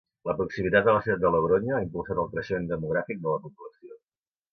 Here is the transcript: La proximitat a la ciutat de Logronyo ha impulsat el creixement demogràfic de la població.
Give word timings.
La 0.27 0.33
proximitat 0.37 0.87
a 0.87 0.95
la 0.95 1.03
ciutat 1.07 1.19
de 1.25 1.31
Logronyo 1.35 1.75
ha 1.79 1.81
impulsat 1.87 2.21
el 2.23 2.31
creixement 2.31 2.65
demogràfic 2.73 3.21
de 3.27 3.35
la 3.35 3.43
població. 3.45 4.01